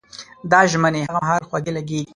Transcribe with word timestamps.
دا 0.51 0.59
ژمنې 0.71 0.99
هغه 1.07 1.13
مهال 1.25 1.43
خوږې 1.49 1.71
لګېږي. 1.77 2.09